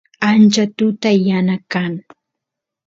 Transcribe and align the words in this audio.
ancha 0.29 0.63
tuta 0.77 1.09
yana 1.27 1.55
kan 1.71 1.93